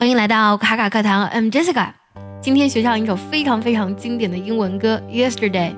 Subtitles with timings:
[0.00, 1.88] 欢迎来到卡卡课堂，I'm Jessica。
[2.40, 5.72] 今天学唱一首非常非常经典的英文歌《Yesterday》，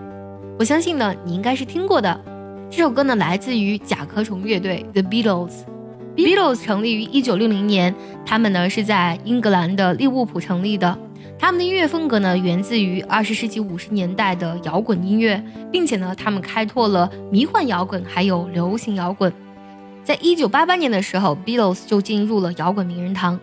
[0.58, 2.20] 我相信呢你应该是听过的。
[2.70, 5.62] 这首歌呢来自于甲壳虫乐队 The Beatles。
[6.14, 7.94] Beatles 成立于1960年，
[8.26, 10.98] 他们呢是在英格兰的利物浦成立的。
[11.38, 15.42] 他们的音乐风格呢源自于20世纪50年代的摇滚音乐，
[15.72, 19.32] 并且呢他们开拓了迷幻摇滚还有流行摇滚。
[20.04, 23.40] 在1988年的时候，Beatles 就进入了摇滚名人堂。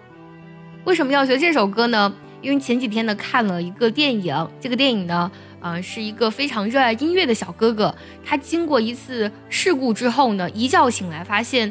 [0.87, 2.13] 为什么要学这首歌呢？
[2.41, 5.29] 因为前几天呢看了一个电影，这个电影呢，
[5.59, 11.69] 呃，是一个非常热爱音乐的小哥哥，他经过一次事故之后呢，一觉醒来发现，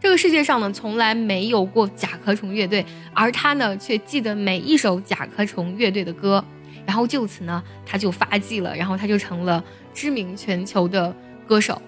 [0.00, 6.42] 这个世界上呢从来没有过甲壳虫乐队，而他呢却记得每一首甲壳虫乐队的歌，
[6.86, 9.62] 然后就此呢他就发迹了，然后他就成了
[9.92, 11.14] 知名全球的
[11.46, 11.82] 歌手。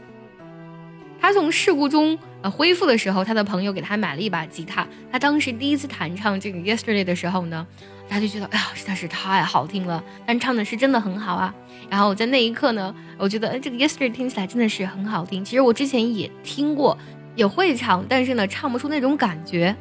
[1.26, 4.86] 他从事故中呃恢复的时候，他的朋友给他买了一把吉他。
[5.10, 7.66] 他当时第一次弹唱这个 Yesterday 的时候呢，
[8.08, 11.52] 他就觉得哎呀实在是太好听了，但唱的是真的很好啊。
[11.90, 15.44] 然后在那一刻呢，我觉得哎这个 Yesterday 听起来真的是很好听。
[15.44, 16.96] 其实我之前也听过，
[17.34, 19.74] 也会唱，但是呢唱不出那种感觉。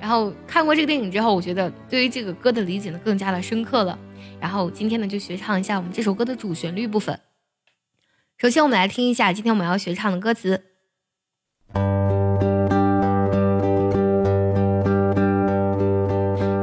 [0.00, 3.96] 然后看过这个电影之后，我觉得对于这个歌的理解呢更加的深刻了。
[4.40, 7.20] 然后今天呢就学唱一下我们这首歌的主旋律部分。
[8.36, 10.64] 首先我们来听一下今天我们要学唱的歌词。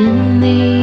[0.00, 0.80] suddenly.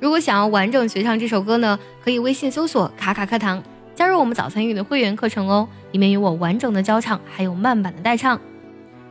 [0.00, 3.62] 如果想要完整学唱这首歌呢，可以微信搜索“卡卡课堂”，
[3.96, 8.38] 加入我们早餐语的会员课程哦，里面有我完整的教唱，还有慢版的代唱。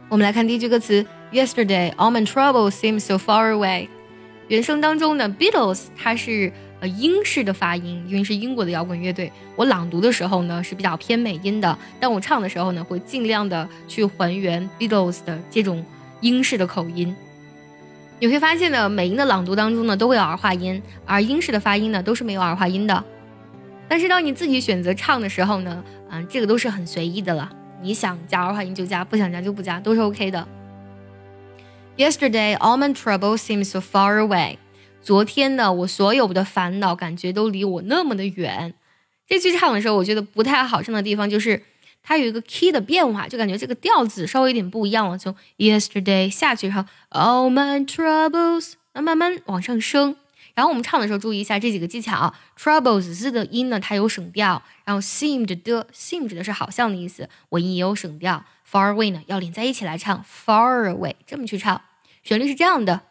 [0.10, 3.88] 我们来看第一句歌词：Yesterday, all my troubles seem so far away。
[4.48, 9.32] 原声当中呢，Beatles 它是呃英式的发音，因为是英国的摇滚乐队。
[9.56, 15.84] 我朗读的时候呢是比较偏美音的，但我唱的时候呢会尽量的去还原 Beatles 的这种
[16.24, 17.16] 英式的口音。
[18.20, 23.04] 你会发现呢，美音的朗读当中呢都会有儿化音，而英式的发音呢都是没有儿化音的。
[23.90, 27.52] 但是当你自己选择唱的时候呢，嗯，这个都是很随意的了。
[27.82, 30.48] 你想加儿化音就加，不想加就不加，都是 OK 的。
[31.98, 34.58] Yesterday, all my troubles seem so far away.
[35.02, 38.74] 昨天呢，我所有的烦恼感觉都离我那么的远。
[39.28, 41.62] 这句唱的时候，我觉得不太好唱的地方就是
[42.04, 45.18] 它有一个 key 的变化，就感觉这个调子稍微有点不一样了。
[45.18, 50.16] 从 yesterday 下去，然后 all my troubles，那慢慢往上升。
[50.54, 52.32] 然后我们唱的时候注意一下这几个技巧。
[52.56, 54.62] troubles 字的音呢，它有省调。
[54.86, 58.46] 然后 seemed 的 seem 指的是好像的意思，我音也有省调。
[58.70, 61.82] far away 呢，要连在一起来唱，far away 这么去唱。
[62.24, 63.02] 旋律是这样的。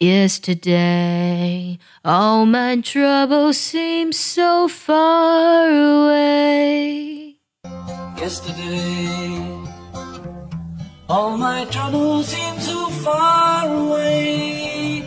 [0.00, 7.23] Yesterday, all my troubles seem so far away.
[8.17, 9.41] Yesterday,
[11.07, 15.03] all my troubles seem so far away.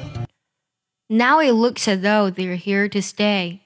[1.09, 3.61] Now it looks as though they're here to stay.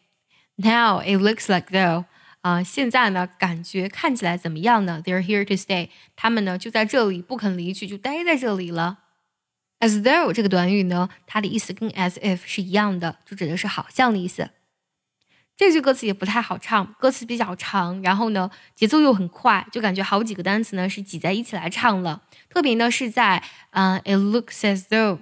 [0.56, 2.04] Now it looks like though.
[2.42, 5.02] 啊、现在呢，感觉看起来怎么样呢？
[5.04, 8.98] They're here to stay，他们呢就在这里，不肯离去，就待在这里了。
[9.80, 14.50] As though 这个短语呢，它的意思跟 as if 是一样的，就指的是好像的意思。
[15.61, 22.23] 这句歌词也不太好唱，歌词比较长，然后呢节奏又很快，就感觉好几个单词呢是挤在一起来唱了。
[22.49, 25.19] 特别呢是在嗯、it looks as though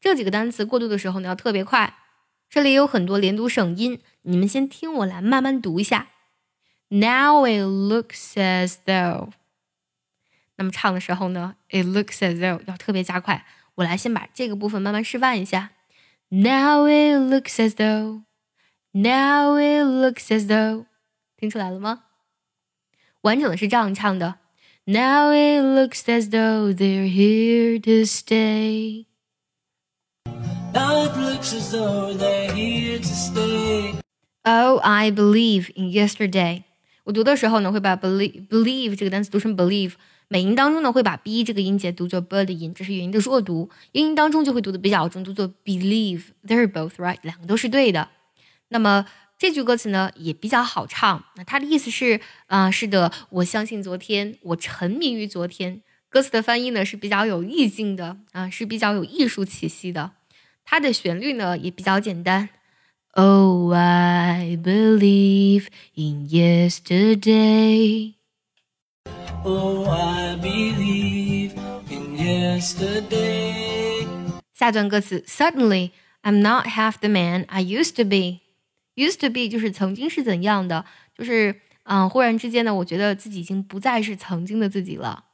[0.00, 1.92] 这几个单词过渡的时候呢要特别快。
[2.48, 6.06] 这里有很多连读省音，你们先听我来慢慢读一下。
[6.88, 9.28] Now it looks as though。
[10.56, 13.44] 那么唱的时候呢，it looks as though 要特别加快。
[13.74, 15.72] 我来先把这个部分慢慢示范一下。
[16.30, 18.22] Now it looks as though,
[18.95, 20.85] now it looks as though，
[21.37, 22.03] 听出来了吗？
[23.21, 24.35] 完整的是这样唱的。
[24.85, 29.05] Now it looks as though they're here to stay.
[30.73, 33.93] Now it looks as though they're here to stay.
[34.43, 36.63] Oh, I believe in yesterday.
[37.03, 39.93] 我读的时候呢，会把 believe believe 这个单词读成 believe。
[40.27, 43.69] 美音当中呢，会把 b 这个音节读作 b 的音，这是元音的弱读。
[43.91, 48.07] 英音当中就会读的比较重，读作 believe。They're both right，两个都是对的。
[48.68, 49.06] 那么
[49.38, 51.24] 这句歌词呢也比较好唱。
[51.36, 55.82] 那它的意思是，啊、是的，我相信昨天，我沉迷于昨天。
[56.08, 60.12] 歌词的翻译呢是比较有意境的啊、是比较有艺术气息的。
[60.64, 62.48] 它的旋律呢也比较简单。
[63.12, 68.14] Oh, I believe in yesterday.
[69.44, 71.52] Oh, I believe
[71.88, 74.06] in yesterday.
[74.52, 75.90] 下段歌词，Suddenly
[76.22, 78.40] I'm not half the man I used to be.
[78.96, 80.84] Used to be 就是曾经是怎样的，
[81.16, 85.24] 就是嗯，忽然之间呢，我觉得自己已经不再是曾经的自己了。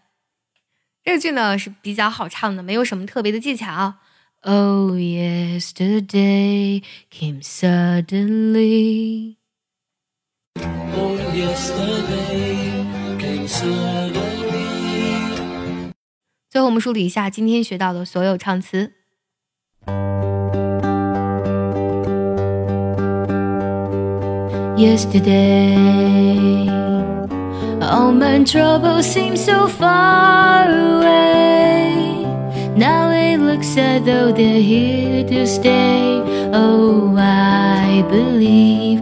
[1.06, 3.94] 这句呢是比较好唱的，没有什么特别的技巧。
[4.42, 9.38] Oh, yesterday came suddenly.
[10.96, 12.86] Oh, yesterday
[13.20, 14.54] came suddenly.
[16.50, 18.92] 最后我们梳理一下今天学到的所有唱词。
[24.76, 26.68] Yesterday,
[27.80, 32.26] all my troubles seem so far away.
[32.76, 36.22] Now it looks as though they're here to stay.
[36.52, 39.02] Oh, I believe